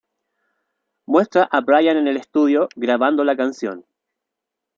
[1.05, 3.85] Muestra a Brian en el estudio 'grabando' la canción.